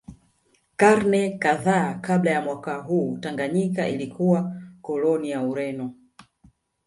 [0.77, 5.93] Karne kadhaa kabla ya mwaka huu Tanganyika ilikuwa koloni ya Ureno